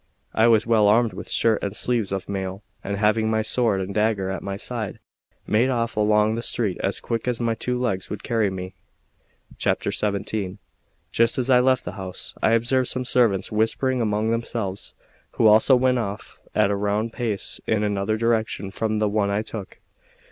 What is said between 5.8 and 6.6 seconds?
along the